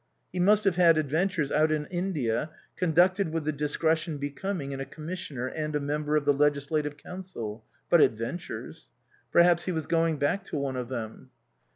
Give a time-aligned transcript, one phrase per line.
[0.33, 4.83] He must have had adventures out in India, conducted with the discretion becoming in a
[4.85, 8.89] Commissioner and a Member of the Legislative Council, but adventures.
[9.31, 11.29] Perhaps he was going back to one of them.